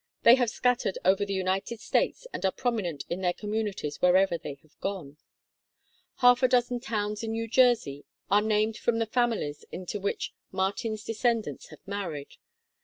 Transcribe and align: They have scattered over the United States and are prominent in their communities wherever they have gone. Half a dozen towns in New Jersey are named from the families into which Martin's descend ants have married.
They 0.23 0.33
have 0.33 0.49
scattered 0.49 0.97
over 1.05 1.23
the 1.23 1.33
United 1.35 1.79
States 1.79 2.25
and 2.33 2.43
are 2.43 2.51
prominent 2.51 3.03
in 3.07 3.21
their 3.21 3.33
communities 3.33 4.01
wherever 4.01 4.35
they 4.35 4.55
have 4.63 4.75
gone. 4.79 5.17
Half 6.21 6.41
a 6.41 6.47
dozen 6.47 6.79
towns 6.79 7.21
in 7.21 7.33
New 7.33 7.47
Jersey 7.47 8.05
are 8.27 8.41
named 8.41 8.77
from 8.77 8.97
the 8.97 9.05
families 9.05 9.63
into 9.71 9.99
which 9.99 10.33
Martin's 10.51 11.03
descend 11.03 11.45
ants 11.47 11.67
have 11.67 11.85
married. 11.87 12.31